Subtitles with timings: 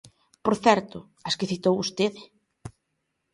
[0.45, 0.97] Por certo,
[1.27, 2.21] as que citou vostede.